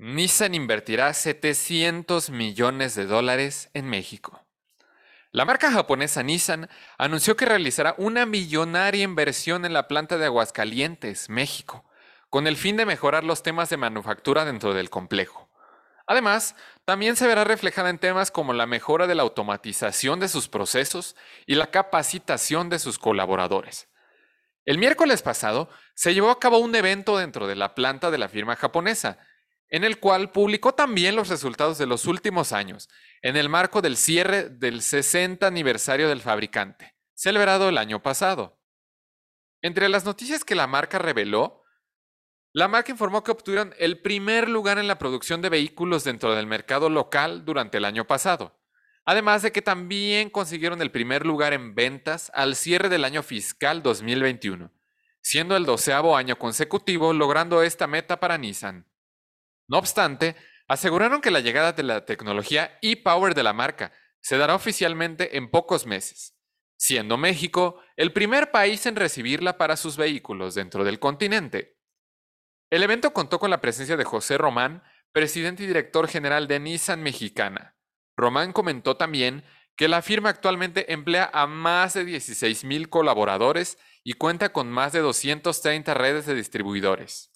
Nissan 0.00 0.54
invertirá 0.54 1.12
700 1.12 2.30
millones 2.30 2.94
de 2.94 3.04
dólares 3.04 3.68
en 3.74 3.86
México. 3.90 4.46
La 5.32 5.44
marca 5.44 5.72
japonesa 5.72 6.22
Nissan 6.22 6.68
anunció 6.98 7.36
que 7.36 7.46
realizará 7.46 7.96
una 7.98 8.24
millonaria 8.24 9.02
inversión 9.02 9.64
en 9.64 9.72
la 9.72 9.88
planta 9.88 10.16
de 10.16 10.26
Aguascalientes, 10.26 11.28
México, 11.28 11.84
con 12.30 12.46
el 12.46 12.56
fin 12.56 12.76
de 12.76 12.86
mejorar 12.86 13.24
los 13.24 13.42
temas 13.42 13.70
de 13.70 13.76
manufactura 13.76 14.44
dentro 14.44 14.72
del 14.72 14.88
complejo. 14.88 15.50
Además, 16.06 16.54
también 16.84 17.16
se 17.16 17.26
verá 17.26 17.42
reflejada 17.42 17.90
en 17.90 17.98
temas 17.98 18.30
como 18.30 18.52
la 18.52 18.66
mejora 18.66 19.08
de 19.08 19.16
la 19.16 19.24
automatización 19.24 20.20
de 20.20 20.28
sus 20.28 20.48
procesos 20.48 21.16
y 21.44 21.56
la 21.56 21.72
capacitación 21.72 22.68
de 22.68 22.78
sus 22.78 23.00
colaboradores. 23.00 23.88
El 24.64 24.78
miércoles 24.78 25.22
pasado 25.22 25.68
se 25.94 26.14
llevó 26.14 26.30
a 26.30 26.38
cabo 26.38 26.58
un 26.58 26.76
evento 26.76 27.18
dentro 27.18 27.48
de 27.48 27.56
la 27.56 27.74
planta 27.74 28.12
de 28.12 28.18
la 28.18 28.28
firma 28.28 28.54
japonesa, 28.54 29.18
en 29.70 29.84
el 29.84 30.00
cual 30.00 30.30
publicó 30.30 30.74
también 30.74 31.14
los 31.14 31.28
resultados 31.28 31.78
de 31.78 31.86
los 31.86 32.06
últimos 32.06 32.52
años, 32.52 32.88
en 33.22 33.36
el 33.36 33.48
marco 33.48 33.82
del 33.82 33.96
cierre 33.96 34.48
del 34.48 34.82
60 34.82 35.46
aniversario 35.46 36.08
del 36.08 36.22
fabricante, 36.22 36.94
celebrado 37.14 37.68
el 37.68 37.78
año 37.78 38.02
pasado. 38.02 38.58
Entre 39.60 39.88
las 39.88 40.04
noticias 40.04 40.44
que 40.44 40.54
la 40.54 40.66
marca 40.66 40.98
reveló, 40.98 41.64
la 42.54 42.66
marca 42.66 42.90
informó 42.90 43.22
que 43.22 43.30
obtuvieron 43.30 43.74
el 43.78 44.00
primer 44.00 44.48
lugar 44.48 44.78
en 44.78 44.88
la 44.88 44.98
producción 44.98 45.42
de 45.42 45.50
vehículos 45.50 46.04
dentro 46.04 46.34
del 46.34 46.46
mercado 46.46 46.88
local 46.88 47.44
durante 47.44 47.76
el 47.76 47.84
año 47.84 48.06
pasado, 48.06 48.58
además 49.04 49.42
de 49.42 49.52
que 49.52 49.60
también 49.60 50.30
consiguieron 50.30 50.80
el 50.80 50.90
primer 50.90 51.26
lugar 51.26 51.52
en 51.52 51.74
ventas 51.74 52.32
al 52.34 52.56
cierre 52.56 52.88
del 52.88 53.04
año 53.04 53.22
fiscal 53.22 53.82
2021, 53.82 54.72
siendo 55.20 55.56
el 55.56 55.66
doceavo 55.66 56.16
año 56.16 56.38
consecutivo 56.38 57.12
logrando 57.12 57.62
esta 57.62 57.86
meta 57.86 58.18
para 58.18 58.38
Nissan. 58.38 58.87
No 59.68 59.78
obstante, 59.78 60.34
aseguraron 60.66 61.20
que 61.20 61.30
la 61.30 61.40
llegada 61.40 61.72
de 61.72 61.82
la 61.82 62.04
tecnología 62.04 62.78
e-Power 62.82 63.34
de 63.34 63.42
la 63.42 63.52
marca 63.52 63.92
se 64.20 64.38
dará 64.38 64.54
oficialmente 64.54 65.36
en 65.36 65.50
pocos 65.50 65.86
meses, 65.86 66.36
siendo 66.76 67.16
México 67.16 67.80
el 67.96 68.12
primer 68.12 68.50
país 68.50 68.86
en 68.86 68.96
recibirla 68.96 69.58
para 69.58 69.76
sus 69.76 69.96
vehículos 69.96 70.54
dentro 70.54 70.84
del 70.84 70.98
continente. 70.98 71.78
El 72.70 72.82
evento 72.82 73.12
contó 73.12 73.38
con 73.38 73.50
la 73.50 73.60
presencia 73.60 73.96
de 73.96 74.04
José 74.04 74.38
Román, 74.38 74.82
presidente 75.12 75.64
y 75.64 75.66
director 75.66 76.08
general 76.08 76.48
de 76.48 76.60
Nissan 76.60 77.02
Mexicana. 77.02 77.76
Román 78.16 78.52
comentó 78.52 78.96
también 78.96 79.44
que 79.76 79.88
la 79.88 80.02
firma 80.02 80.30
actualmente 80.30 80.92
emplea 80.92 81.30
a 81.32 81.46
más 81.46 81.94
de 81.94 82.04
16.000 82.04 82.88
colaboradores 82.88 83.78
y 84.02 84.14
cuenta 84.14 84.52
con 84.52 84.68
más 84.68 84.92
de 84.92 85.00
230 85.00 85.94
redes 85.94 86.26
de 86.26 86.34
distribuidores. 86.34 87.30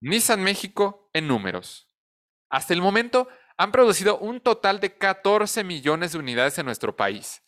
Nissan 0.00 0.42
México 0.42 1.10
en 1.12 1.26
números. 1.26 1.88
Hasta 2.50 2.72
el 2.72 2.80
momento 2.80 3.28
han 3.56 3.72
producido 3.72 4.18
un 4.18 4.40
total 4.40 4.78
de 4.78 4.96
14 4.96 5.64
millones 5.64 6.12
de 6.12 6.18
unidades 6.18 6.58
en 6.58 6.66
nuestro 6.66 6.96
país, 6.96 7.42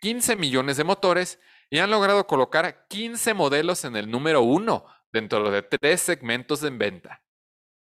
15 0.00 0.36
millones 0.36 0.78
de 0.78 0.84
motores 0.84 1.38
y 1.68 1.78
han 1.78 1.90
logrado 1.90 2.26
colocar 2.26 2.86
15 2.88 3.34
modelos 3.34 3.84
en 3.84 3.96
el 3.96 4.10
número 4.10 4.40
1 4.40 4.86
dentro 5.12 5.50
de 5.50 5.62
tres 5.62 6.00
segmentos 6.00 6.62
en 6.62 6.78
venta. 6.78 7.22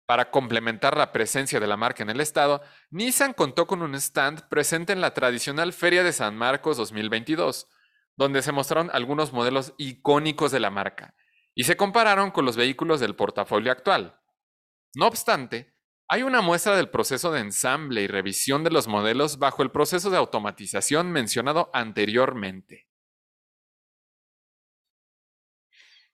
Para 0.05 0.29
complementar 0.29 0.95
la 0.95 1.11
presencia 1.11 1.59
de 1.59 1.65
la 1.65 1.77
marca 1.77 2.03
en 2.03 2.11
el 2.11 2.21
estado, 2.21 2.61
Nissan 2.91 3.33
contó 3.33 3.65
con 3.65 3.81
un 3.81 3.95
stand 3.95 4.47
presente 4.49 4.93
en 4.93 5.01
la 5.01 5.15
tradicional 5.15 5.73
Feria 5.73 6.03
de 6.03 6.13
San 6.13 6.37
Marcos 6.37 6.77
2022, 6.77 7.67
donde 8.15 8.43
se 8.43 8.51
mostraron 8.51 8.91
algunos 8.93 9.33
modelos 9.33 9.73
icónicos 9.77 10.51
de 10.51 10.59
la 10.59 10.69
marca, 10.69 11.15
y 11.55 11.63
se 11.63 11.77
compararon 11.77 12.31
con 12.31 12.45
los 12.45 12.57
vehículos 12.57 12.99
del 12.99 13.15
portafolio 13.15 13.71
actual. 13.71 14.19
No 14.93 15.07
obstante, 15.07 15.73
hay 16.07 16.21
una 16.21 16.41
muestra 16.41 16.75
del 16.75 16.89
proceso 16.89 17.31
de 17.31 17.39
ensamble 17.39 18.03
y 18.03 18.07
revisión 18.07 18.63
de 18.63 18.69
los 18.69 18.87
modelos 18.87 19.39
bajo 19.39 19.63
el 19.63 19.71
proceso 19.71 20.09
de 20.11 20.17
automatización 20.17 21.11
mencionado 21.11 21.71
anteriormente. 21.73 22.87